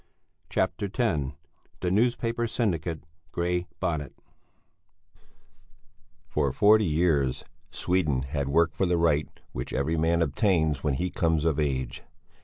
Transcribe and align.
CHAPTER 0.49 0.87
X 0.91 1.33
THE 1.81 1.91
NEWSPAPER 1.91 2.47
SYNDICATE 2.47 3.03
"GREY 3.31 3.67
BONNET" 3.79 4.13
For 6.27 6.51
forty 6.51 6.85
years 6.85 7.43
Sweden 7.69 8.23
had 8.23 8.49
worked 8.49 8.75
for 8.75 8.87
the 8.87 8.97
right 8.97 9.29
which 9.51 9.73
every 9.73 9.97
man 9.97 10.23
obtains 10.23 10.83
when 10.83 10.95
he 10.95 11.11
comes 11.11 11.45
of 11.45 11.59
age. 11.59 12.01